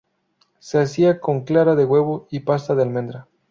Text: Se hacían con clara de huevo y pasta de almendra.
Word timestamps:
Se 0.57 0.79
hacían 0.79 1.19
con 1.19 1.41
clara 1.45 1.75
de 1.75 1.85
huevo 1.85 2.25
y 2.31 2.39
pasta 2.39 2.73
de 2.73 2.81
almendra. 2.81 3.27